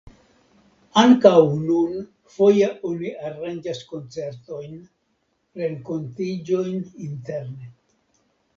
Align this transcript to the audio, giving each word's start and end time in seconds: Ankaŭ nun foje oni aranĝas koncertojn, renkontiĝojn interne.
Ankaŭ 1.01 1.33
nun 1.65 1.91
foje 2.37 2.69
oni 2.91 3.11
aranĝas 3.29 3.83
koncertojn, 3.93 4.73
renkontiĝojn 5.63 6.77
interne. 7.09 7.73